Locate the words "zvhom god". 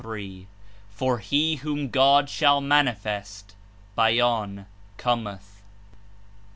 1.59-2.27